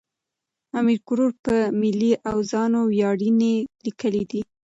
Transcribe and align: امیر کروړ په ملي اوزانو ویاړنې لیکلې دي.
امیر 0.79 0.99
کروړ 1.07 1.31
په 1.45 1.55
ملي 1.81 2.11
اوزانو 2.31 2.81
ویاړنې 2.91 3.55
لیکلې 3.85 4.23
دي. 4.31 4.41